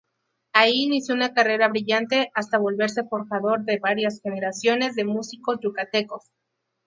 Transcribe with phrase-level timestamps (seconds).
[0.53, 6.31] Ahí inició una carrera brillante hasta volverse forjador de varias generaciones de músicos yucatecos.